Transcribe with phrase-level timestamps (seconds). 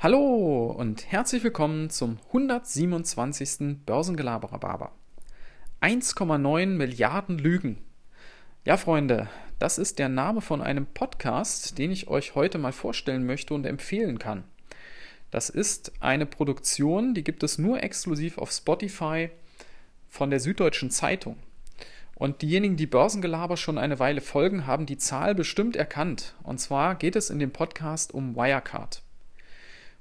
[0.00, 3.84] Hallo und herzlich willkommen zum 127.
[3.84, 4.92] Börsengelaberer Barber.
[5.80, 7.78] 1,9 Milliarden Lügen.
[8.64, 9.26] Ja, Freunde,
[9.58, 13.66] das ist der Name von einem Podcast, den ich euch heute mal vorstellen möchte und
[13.66, 14.44] empfehlen kann.
[15.32, 19.30] Das ist eine Produktion, die gibt es nur exklusiv auf Spotify
[20.08, 21.34] von der Süddeutschen Zeitung.
[22.14, 26.36] Und diejenigen, die Börsengelaber schon eine Weile folgen, haben die Zahl bestimmt erkannt.
[26.44, 29.02] Und zwar geht es in dem Podcast um Wirecard.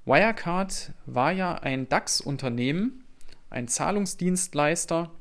[0.07, 3.03] Wirecard war ja ein DAX-Unternehmen,
[3.49, 5.11] ein Zahlungsdienstleister.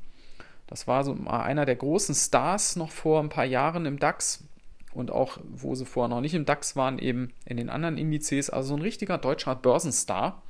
[0.65, 4.45] Das war so einer der großen Stars noch vor ein paar Jahren im DAX
[4.93, 8.49] und auch, wo sie vorher noch nicht im DAX waren, eben in den anderen Indizes.
[8.49, 10.41] Also so ein richtiger deutscher Börsenstar.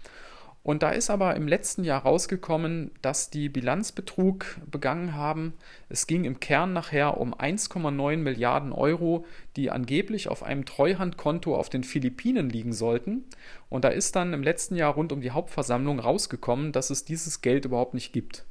[0.67, 5.53] Und da ist aber im letzten Jahr rausgekommen, dass die Bilanzbetrug begangen haben.
[5.88, 9.25] Es ging im Kern nachher um 1,9 Milliarden Euro,
[9.55, 13.23] die angeblich auf einem Treuhandkonto auf den Philippinen liegen sollten.
[13.69, 17.39] Und da ist dann im letzten Jahr rund um die Hauptversammlung rausgekommen, dass es dieses
[17.39, 18.44] Geld überhaupt nicht gibt.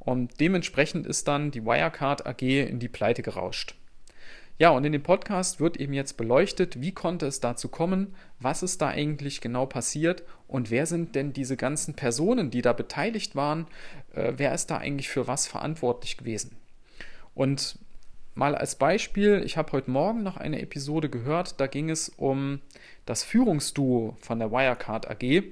[0.00, 3.76] Und dementsprechend ist dann die Wirecard AG in die Pleite gerauscht.
[4.62, 8.62] Ja, und in dem Podcast wird eben jetzt beleuchtet, wie konnte es dazu kommen, was
[8.62, 13.34] ist da eigentlich genau passiert und wer sind denn diese ganzen Personen, die da beteiligt
[13.34, 13.66] waren,
[14.14, 16.54] äh, wer ist da eigentlich für was verantwortlich gewesen.
[17.34, 17.76] Und
[18.36, 22.60] mal als Beispiel, ich habe heute Morgen noch eine Episode gehört, da ging es um
[23.04, 25.42] das Führungsduo von der Wirecard AG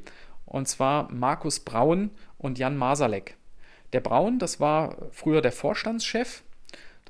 [0.46, 3.34] und zwar Markus Braun und Jan Masalek.
[3.92, 6.44] Der Braun, das war früher der Vorstandschef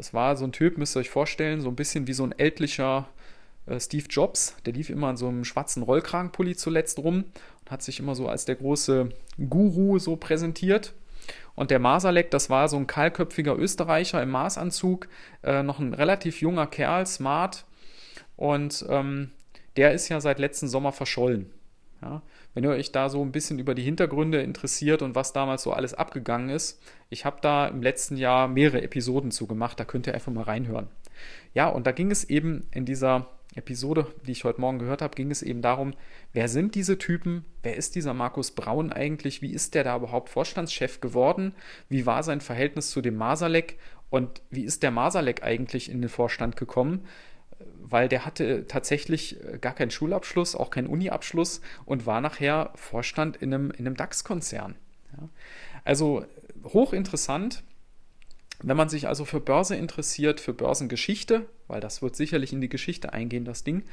[0.00, 2.32] das war so ein Typ, müsst ihr euch vorstellen, so ein bisschen wie so ein
[2.32, 3.06] ältlicher
[3.66, 4.56] äh, Steve Jobs.
[4.64, 7.24] Der lief immer in so einem schwarzen Rollkragenpulli zuletzt rum
[7.60, 9.10] und hat sich immer so als der große
[9.50, 10.94] Guru so präsentiert.
[11.54, 15.06] Und der Masalek, das war so ein kahlköpfiger Österreicher im Maßanzug,
[15.42, 17.66] äh, noch ein relativ junger Kerl, smart.
[18.38, 19.32] Und ähm,
[19.76, 21.50] der ist ja seit letzten Sommer verschollen.
[22.02, 22.22] Ja,
[22.54, 25.72] wenn ihr euch da so ein bisschen über die Hintergründe interessiert und was damals so
[25.72, 30.06] alles abgegangen ist, ich habe da im letzten Jahr mehrere Episoden zu gemacht, da könnt
[30.06, 30.88] ihr einfach mal reinhören.
[31.52, 35.14] Ja, und da ging es eben in dieser Episode, die ich heute Morgen gehört habe,
[35.14, 35.92] ging es eben darum,
[36.32, 40.28] wer sind diese Typen, wer ist dieser Markus Braun eigentlich, wie ist der da überhaupt
[40.28, 41.54] Vorstandschef geworden,
[41.88, 43.78] wie war sein Verhältnis zu dem Masalek?
[44.08, 47.06] Und wie ist der Masalek eigentlich in den Vorstand gekommen
[47.90, 53.36] weil der hatte tatsächlich äh, gar keinen Schulabschluss, auch keinen Uni-Abschluss und war nachher Vorstand
[53.36, 54.76] in einem, in einem DAX-Konzern.
[55.16, 55.28] Ja.
[55.84, 56.24] Also
[56.64, 57.62] hochinteressant.
[58.62, 62.68] Wenn man sich also für Börse interessiert, für Börsengeschichte, weil das wird sicherlich in die
[62.68, 63.84] Geschichte eingehen, das Ding,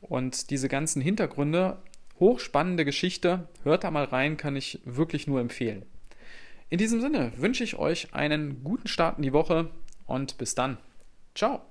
[0.00, 1.82] und diese ganzen Hintergründe,
[2.18, 5.84] hochspannende Geschichte, hört da mal rein, kann ich wirklich nur empfehlen.
[6.70, 9.70] In diesem Sinne wünsche ich euch einen guten Start in die Woche
[10.06, 10.78] und bis dann.
[11.34, 11.67] Ciao.